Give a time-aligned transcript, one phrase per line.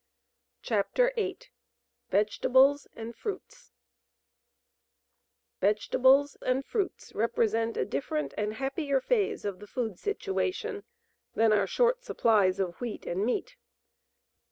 [0.63, 1.37] CHAPTER VIII
[2.09, 3.71] VEGETABLES AND FRUITS
[5.59, 10.85] Vegetables and fruits represent a different and happier phase of the food situation
[11.35, 13.57] than our short supplies of wheat and meat.